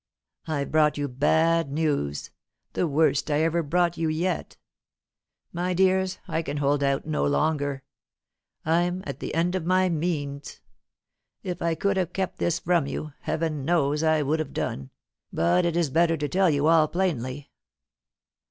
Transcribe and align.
"I've 0.47 0.71
brought 0.71 0.97
you 0.97 1.07
bad 1.07 1.71
news, 1.71 2.31
the 2.73 2.87
worst 2.87 3.29
I 3.29 3.43
ever 3.43 3.61
brought 3.61 3.97
you 3.99 4.09
yet. 4.09 4.57
My 5.53 5.75
dears, 5.75 6.17
I 6.27 6.41
can 6.41 6.57
hold 6.57 6.81
out 6.83 7.05
no 7.05 7.23
longer; 7.23 7.83
I'm 8.65 9.03
at 9.05 9.19
the 9.19 9.35
end 9.35 9.53
of 9.53 9.63
my 9.67 9.89
means. 9.89 10.59
If 11.43 11.61
I 11.61 11.75
could 11.75 11.97
have 11.97 12.13
kept 12.13 12.39
this 12.39 12.57
from 12.57 12.87
you, 12.87 13.13
Heaven 13.19 13.63
knows 13.63 14.01
I 14.01 14.23
would 14.23 14.39
have 14.39 14.53
done, 14.53 14.89
but 15.31 15.65
it 15.67 15.77
is 15.77 15.91
better 15.91 16.17
to 16.17 16.27
tell 16.27 16.49
you 16.49 16.65
all 16.65 16.87
plainly." 16.87 17.51